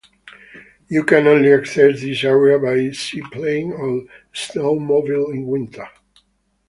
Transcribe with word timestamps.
You 0.87 1.03
can 1.03 1.27
only 1.27 1.53
access 1.53 2.01
this 2.01 2.23
area 2.23 2.57
by 2.57 2.89
seaplane 2.89 3.71
or 3.71 4.05
snowmobile 4.33 5.31
in 5.31 5.45
winter. 5.45 5.87